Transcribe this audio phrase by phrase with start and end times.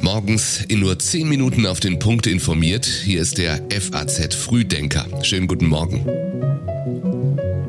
[0.00, 2.86] Morgens in nur 10 Minuten auf den Punkt informiert.
[2.86, 5.06] Hier ist der FAZ Frühdenker.
[5.22, 6.06] Schönen guten Morgen.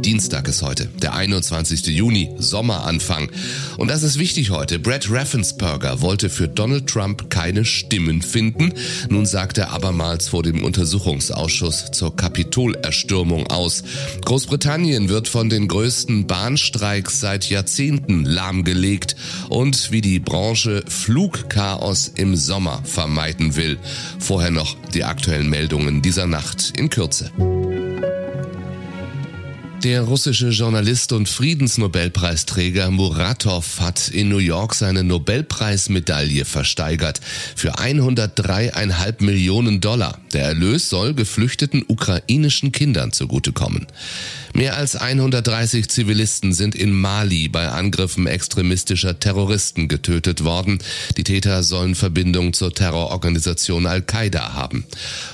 [0.03, 1.85] Dienstag ist heute, der 21.
[1.87, 3.29] Juni, Sommeranfang.
[3.77, 4.79] Und das ist wichtig heute.
[4.79, 8.73] Brad Raffensperger wollte für Donald Trump keine Stimmen finden.
[9.09, 13.83] Nun sagt er abermals vor dem Untersuchungsausschuss zur Kapitolerstürmung aus.
[14.25, 19.15] Großbritannien wird von den größten Bahnstreiks seit Jahrzehnten lahmgelegt
[19.49, 23.77] und wie die Branche Flugchaos im Sommer vermeiden will.
[24.19, 27.31] Vorher noch die aktuellen Meldungen dieser Nacht in Kürze.
[29.83, 37.19] Der russische Journalist und Friedensnobelpreisträger Muratov hat in New York seine Nobelpreismedaille versteigert
[37.55, 40.19] für 103,5 Millionen Dollar.
[40.33, 43.87] Der Erlös soll geflüchteten ukrainischen Kindern zugutekommen.
[44.53, 50.79] Mehr als 130 Zivilisten sind in Mali bei Angriffen extremistischer Terroristen getötet worden.
[51.15, 54.85] Die Täter sollen Verbindung zur Terrororganisation Al-Qaida haben.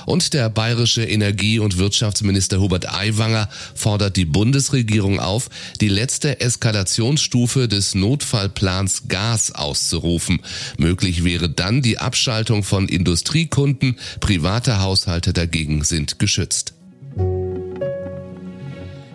[0.06, 5.48] Und der bayerische Energie- und Wirtschaftsminister Hubert Aiwanger fordert die Bundesregierung auf,
[5.80, 10.40] die letzte Eskalationsstufe des Notfallplans Gas auszurufen.
[10.78, 16.77] Möglich wäre dann die Abschaltung von Industriekunden, private Haushalte dagegen sind geschützt.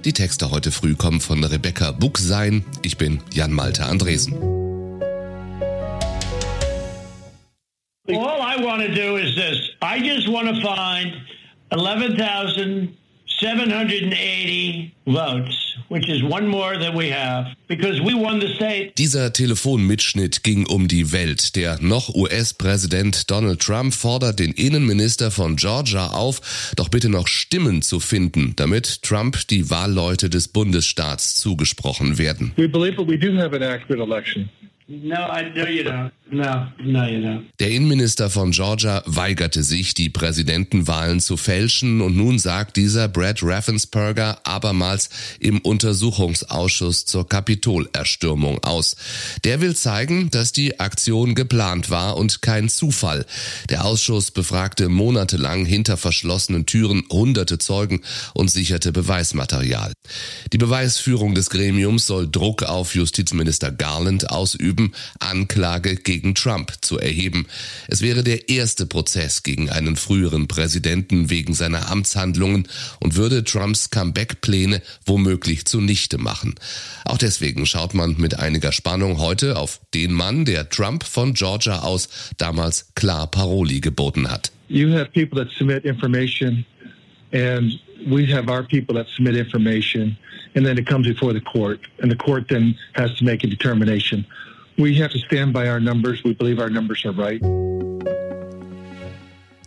[0.06, 2.66] Die Texte heute früh kommen von Rebecca Buchsein.
[2.82, 4.34] Ich bin Jan Malte Andresen.
[8.10, 9.72] All I want to do is this.
[9.82, 11.14] I just want to find
[11.72, 12.98] 11,000
[13.40, 15.63] 780 votes,
[15.94, 18.94] which is one more than we have, because we won the state.
[18.98, 21.56] Dieser Telefonmitschnitt ging um die Welt.
[21.56, 27.84] Der noch US-Präsident Donald Trump fordert den Innenminister von Georgia auf, doch bitte noch Stimmen
[27.84, 32.54] zu finden, damit Trump die Wahlleute des Bundesstaats zugesprochen werden.
[32.56, 34.50] We believe that we do have an accurate election.
[34.88, 36.12] No, I know you don't.
[36.30, 37.44] No, no, you don't.
[37.60, 43.44] Der Innenminister von Georgia weigerte sich, die Präsidentenwahlen zu fälschen und nun sagt dieser Brad
[43.44, 45.10] Raffensperger abermals
[45.40, 48.98] im Untersuchungsausschuss zur Kapitolerstürmung aus.
[49.46, 53.26] Der will zeigen, dass die Aktion geplant war und kein Zufall.
[53.70, 58.02] Der Ausschuss befragte monatelang hinter verschlossenen Türen hunderte Zeugen
[58.34, 59.94] und sicherte Beweismaterial.
[60.52, 64.73] Die Beweisführung des Gremiums soll Druck auf Justizminister Garland ausüben,
[65.20, 67.48] Anklage gegen Trump zu erheben.
[67.88, 72.68] Es wäre der erste Prozess gegen einen früheren Präsidenten wegen seiner Amtshandlungen
[73.00, 76.56] und würde Trumps Comeback-Pläne womöglich zunichte machen.
[77.06, 81.80] Auch deswegen schaut man mit einiger Spannung heute auf den Mann, der Trump von Georgia
[81.80, 84.52] aus damals klar Paroli geboten hat.
[84.70, 86.66] You have people that submit information
[87.32, 90.18] and we have our people that submit information
[90.56, 93.48] and then it comes before the court and the court then has to make a
[93.48, 94.26] determination.
[94.78, 96.24] We have to stand by our numbers.
[96.24, 97.42] We believe our numbers are right.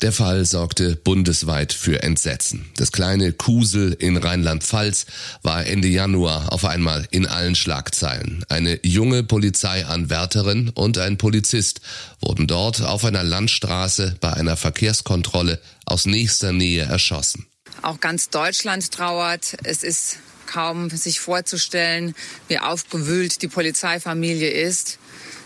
[0.03, 2.67] Der Fall sorgte bundesweit für Entsetzen.
[2.77, 5.07] Das kleine Kusel in Rheinland-Pfalz
[5.43, 8.45] war Ende Januar auf einmal in allen Schlagzeilen.
[8.51, 11.81] Eine junge Polizeianwärterin und ein Polizist
[12.21, 17.47] wurden dort auf einer Landstraße bei einer Verkehrskontrolle aus nächster Nähe erschossen.
[17.81, 19.57] Auch ganz Deutschland trauert.
[19.65, 22.15] Es ist kaum sich vorzustellen,
[22.49, 24.99] wie aufgewühlt die Polizeifamilie ist.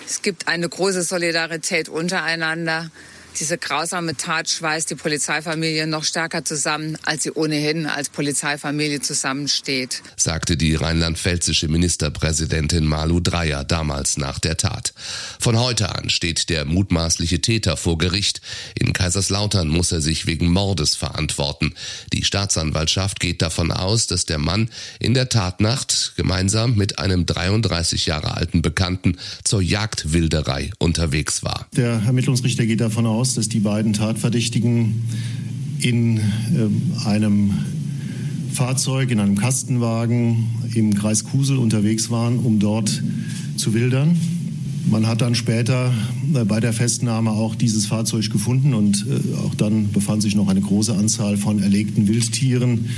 [0.06, 2.91] Es gibt eine große Solidarität untereinander.
[3.39, 10.03] Diese grausame Tat schweißt die Polizeifamilie noch stärker zusammen, als sie ohnehin als Polizeifamilie zusammensteht,
[10.17, 14.93] sagte die rheinland-pfälzische Ministerpräsidentin Malu Dreyer damals nach der Tat.
[15.39, 18.41] Von heute an steht der mutmaßliche Täter vor Gericht.
[18.75, 21.75] In Kaiserslautern muss er sich wegen Mordes verantworten.
[22.12, 24.69] Die Staatsanwaltschaft geht davon aus, dass der Mann
[24.99, 31.67] in der Tatnacht gemeinsam mit einem 33 Jahre alten Bekannten zur Jagdwilderei unterwegs war.
[31.77, 35.03] Der Ermittlungsrichter geht davon aus, aus, dass die beiden Tatverdächtigen
[35.78, 36.22] in äh,
[37.06, 37.53] einem
[38.50, 43.03] Fahrzeug, in einem Kastenwagen im Kreis Kusel unterwegs waren, um dort
[43.56, 44.16] zu wildern.
[44.87, 45.93] Man hat dann später
[46.35, 50.49] äh, bei der Festnahme auch dieses Fahrzeug gefunden und äh, auch dann befand sich noch
[50.49, 52.88] eine große Anzahl von erlegten Wildtieren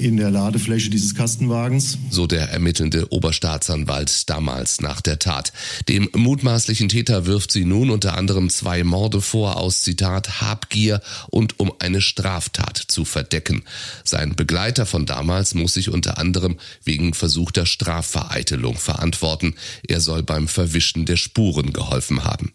[0.00, 1.98] in der Ladefläche dieses Kastenwagens.
[2.10, 5.52] So der ermittelnde Oberstaatsanwalt damals nach der Tat.
[5.88, 11.60] Dem mutmaßlichen Täter wirft sie nun unter anderem zwei Morde vor aus Zitat Habgier und
[11.60, 13.62] um eine Straftat zu verdecken.
[14.04, 19.54] Sein Begleiter von damals muss sich unter anderem wegen versuchter Strafvereitelung verantworten.
[19.86, 22.52] Er soll beim Verwischen der Spuren geholfen haben.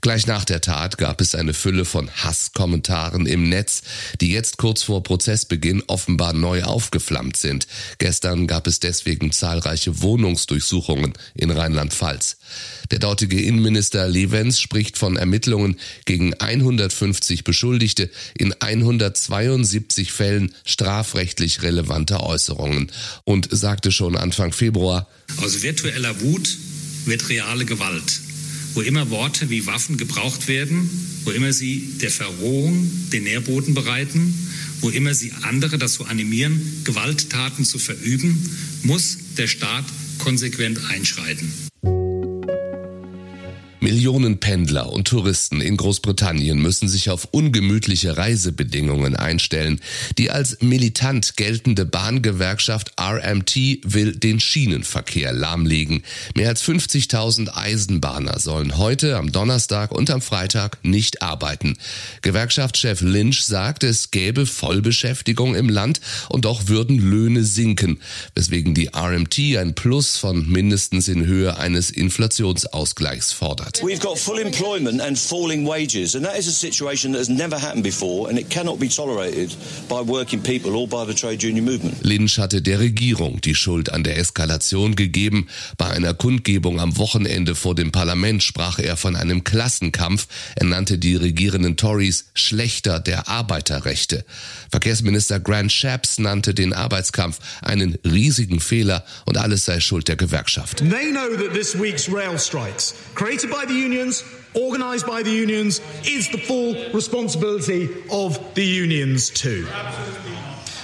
[0.00, 3.82] Gleich nach der Tat gab es eine Fülle von Hasskommentaren im Netz,
[4.20, 7.66] die jetzt kurz vor Prozessbeginn offenbar neu aufgeflammt sind.
[7.98, 12.38] Gestern gab es deswegen zahlreiche Wohnungsdurchsuchungen in Rheinland-Pfalz.
[12.90, 22.22] Der dortige Innenminister Levens spricht von Ermittlungen gegen 150 Beschuldigte in 172 Fällen strafrechtlich relevanter
[22.22, 22.90] Äußerungen
[23.24, 25.08] und sagte schon Anfang Februar,
[25.42, 26.48] aus virtueller Wut
[27.06, 28.20] wird reale Gewalt.
[28.74, 30.88] Wo immer Worte wie Waffen gebraucht werden,
[31.24, 34.34] wo immer sie der Verrohung den Nährboden bereiten,
[34.80, 38.48] wo immer sie andere dazu animieren, Gewalttaten zu verüben,
[38.82, 39.84] muss der Staat
[40.18, 41.69] konsequent einschreiten.
[43.90, 49.80] Millionen Pendler und Touristen in Großbritannien müssen sich auf ungemütliche Reisebedingungen einstellen.
[50.16, 56.04] Die als militant geltende Bahngewerkschaft RMT will den Schienenverkehr lahmlegen.
[56.36, 61.76] Mehr als 50.000 Eisenbahner sollen heute, am Donnerstag und am Freitag nicht arbeiten.
[62.22, 67.98] Gewerkschaftschef Lynch sagt, es gäbe Vollbeschäftigung im Land und doch würden Löhne sinken,
[68.36, 73.79] weswegen die RMT ein Plus von mindestens in Höhe eines Inflationsausgleichs fordert.
[73.82, 77.58] We've got full employment and falling wages and that is a situation that has never
[77.58, 79.54] happened before and it cannot be tolerated
[79.88, 82.04] by working people or by the trade union movement.
[82.04, 85.48] Lynch hatte der Regierung die Schuld an der Eskalation gegeben.
[85.78, 90.26] Bei einer Kundgebung am Wochenende vor dem Parlament sprach er von einem Klassenkampf.
[90.56, 94.24] Er nannte die regierenden Tories Schlechter der Arbeiterrechte.
[94.70, 100.78] Verkehrsminister Grant Shapps nannte den Arbeitskampf einen riesigen Fehler und alles sei Schuld der Gewerkschaft.
[100.78, 104.24] They know that this week's rail strikes created by the unions,
[104.54, 109.66] organised by the unions, is the full responsibility of the unions too.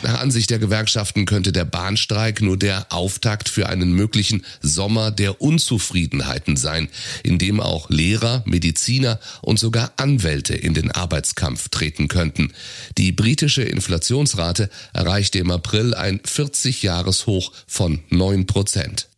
[0.03, 5.41] Nach Ansicht der Gewerkschaften könnte der Bahnstreik nur der Auftakt für einen möglichen Sommer der
[5.41, 6.89] Unzufriedenheiten sein,
[7.25, 12.53] in dem auch Lehrer, Mediziner und sogar Anwälte in den Arbeitskampf treten könnten.
[12.99, 19.09] Die britische Inflationsrate erreichte im April ein 40-Jahres-Hoch von 9 Prozent.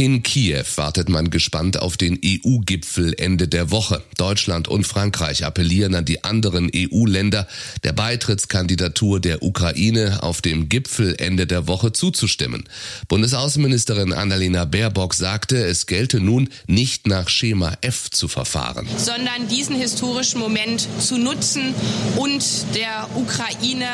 [0.00, 4.02] In Kiew wartet man gespannt auf den EU-Gipfel Ende der Woche.
[4.16, 7.46] Deutschland und Frankreich appellieren an die anderen EU-Länder,
[7.84, 12.64] der Beitrittskandidatur der Ukraine auf dem Gipfel Ende der Woche zuzustimmen.
[13.08, 19.76] Bundesaußenministerin Annalena Baerbock sagte, es gelte nun nicht nach Schema F zu verfahren, sondern diesen
[19.76, 21.74] historischen Moment zu nutzen
[22.16, 22.42] und
[22.74, 23.84] der Ukraine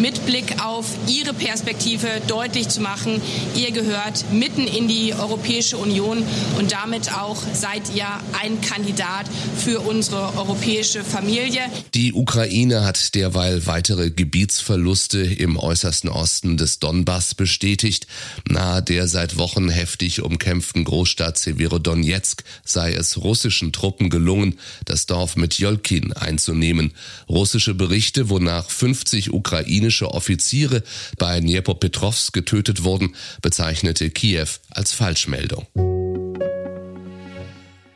[0.00, 3.22] mit Blick auf ihre Perspektive deutlich zu machen,
[3.54, 6.24] ihr gehört mitten in die europäische Europäische Union
[6.58, 8.06] und damit auch seid ihr
[8.40, 9.26] ein Kandidat
[9.58, 11.60] für unsere europäische Familie.
[11.92, 18.06] Die Ukraine hat derweil weitere Gebietsverluste im äußersten Osten des Donbass bestätigt.
[18.48, 25.36] Nahe der seit Wochen heftig umkämpften Großstadt Severodonetsk sei es russischen Truppen gelungen, das Dorf
[25.36, 26.94] mit Jolkin einzunehmen.
[27.28, 30.82] Russische Berichte, wonach 50 ukrainische Offiziere
[31.18, 35.41] bei Dnepropetrovsk getötet wurden, bezeichnete Kiew als Falschmeldung.
[35.42, 35.66] Meldung.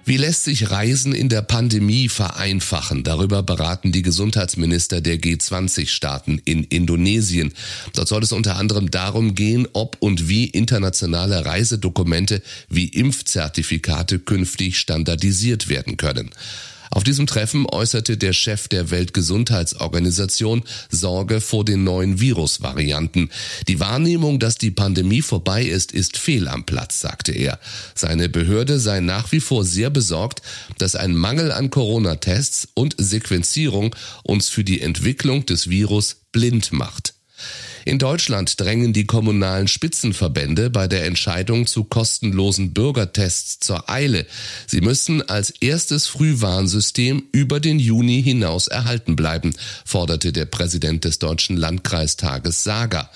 [0.04, 3.02] Wie lässt sich Reisen in der Pandemie vereinfachen?
[3.02, 7.52] Darüber beraten die Gesundheitsminister der G20-Staaten in Indonesien.
[7.92, 14.78] Dort soll es unter anderem darum gehen, ob und wie internationale Reisedokumente wie Impfzertifikate künftig
[14.78, 16.30] standardisiert werden können.
[16.90, 23.30] Auf diesem Treffen äußerte der Chef der Weltgesundheitsorganisation Sorge vor den neuen Virusvarianten.
[23.68, 27.58] Die Wahrnehmung, dass die Pandemie vorbei ist, ist fehl am Platz, sagte er.
[27.94, 30.42] Seine Behörde sei nach wie vor sehr besorgt,
[30.78, 37.14] dass ein Mangel an Corona-Tests und Sequenzierung uns für die Entwicklung des Virus blind macht.
[37.88, 44.26] In Deutschland drängen die kommunalen Spitzenverbände bei der Entscheidung zu kostenlosen Bürgertests zur Eile.
[44.66, 51.20] Sie müssen als erstes Frühwarnsystem über den Juni hinaus erhalten bleiben, forderte der Präsident des
[51.20, 53.08] Deutschen Landkreistages Sager.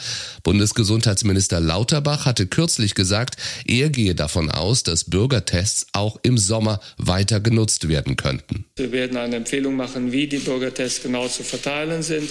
[0.45, 7.41] Bundesgesundheitsminister Lauterbach hatte kürzlich gesagt, er gehe davon aus, dass Bürgertests auch im Sommer weiter
[7.41, 8.67] genutzt werden könnten.
[8.77, 12.31] Wir werden eine Empfehlung machen, wie die Bürgertests genau zu verteilen sind,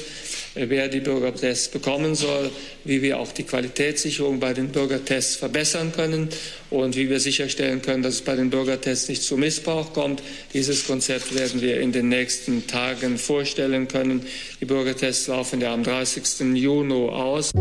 [0.55, 2.51] wer die Bürgertests bekommen soll soll,
[2.83, 6.29] wie wir auch die Qualitätssicherung bei den Bürgertests verbessern können
[6.69, 10.21] und wie wir sicherstellen können, dass es bei den Bürgertests nicht zu Missbrauch kommt.
[10.53, 14.25] Dieses Konzept werden wir in den nächsten Tagen vorstellen können.
[14.61, 16.55] Die Bürgertests laufen ja am 30.
[16.55, 17.51] Juni aus.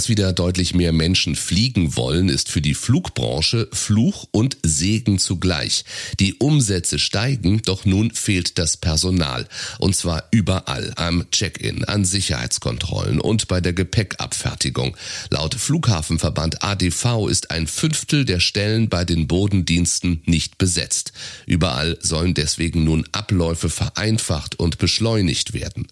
[0.00, 5.84] Dass wieder deutlich mehr Menschen fliegen wollen, ist für die Flugbranche Fluch und Segen zugleich.
[6.18, 9.46] Die Umsätze steigen, doch nun fehlt das Personal.
[9.78, 10.94] Und zwar überall.
[10.96, 14.96] Am Check-in, an Sicherheitskontrollen und bei der Gepäckabfertigung.
[15.28, 21.12] Laut Flughafenverband ADV ist ein Fünftel der Stellen bei den Bodendiensten nicht besetzt.
[21.44, 25.88] Überall sollen deswegen nun Abläufe vereinfacht und beschleunigt werden.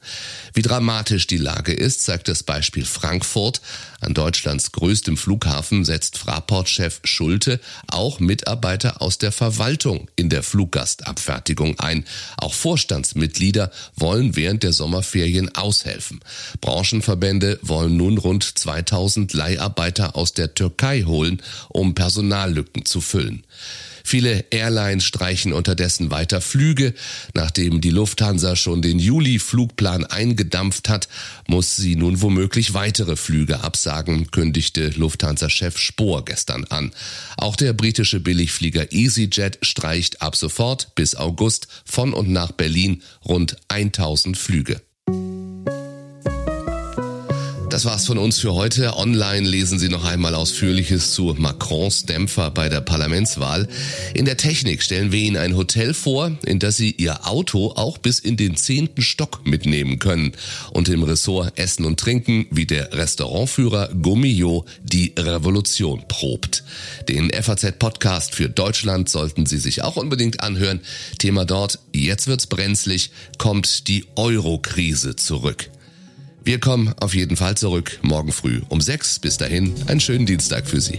[0.55, 3.61] Wie dramatisch die Lage ist, zeigt das Beispiel Frankfurt.
[4.01, 11.81] An Deutschlands größtem Flughafen setzt Fraport-Chef Schulte auch Mitarbeiter aus der Verwaltung in der Fluggastabfertigung
[11.81, 12.05] ein.
[12.37, 16.21] Auch Vorstandsmitglieder wollen während der Sommerferien aushelfen.
[16.61, 23.45] Branchenverbände wollen nun rund 2000 Leiharbeiter aus der Türkei holen, um Personallücken zu füllen.
[24.09, 26.95] Viele Airlines streichen unterdessen weiter Flüge.
[27.35, 31.09] Nachdem die Lufthansa schon den Juli-Flugplan eingedampft hat,
[31.47, 36.93] muss sie nun womöglich weitere Flüge absagen, kündigte Lufthansa-Chef Spohr gestern an.
[37.37, 43.59] Auch der britische Billigflieger EasyJet streicht ab sofort bis August von und nach Berlin rund
[43.69, 44.81] 1000 Flüge.
[47.79, 48.97] Das war's von uns für heute.
[48.97, 53.69] Online lesen Sie noch einmal Ausführliches zu Macrons Dämpfer bei der Parlamentswahl.
[54.15, 57.99] In der Technik stellen wir Ihnen ein Hotel vor, in das Sie Ihr Auto auch
[57.99, 60.33] bis in den zehnten Stock mitnehmen können.
[60.73, 66.65] Und im Ressort Essen und Trinken, wie der Restaurantführer Gummio die Revolution probt.
[67.09, 70.81] Den FAZ-Podcast für Deutschland sollten Sie sich auch unbedingt anhören.
[71.19, 75.71] Thema dort, jetzt wird's brenzlig, kommt die Euro-Krise zurück.
[76.49, 79.19] Wir kommen auf jeden Fall zurück morgen früh um 6.
[79.19, 80.99] Bis dahin, einen schönen Dienstag für Sie.